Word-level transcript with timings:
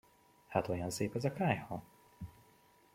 Hát 0.47 0.67
olyan 0.67 0.89
szép 0.89 1.15
az 1.15 1.25
a 1.25 1.33
kályha? 1.33 1.83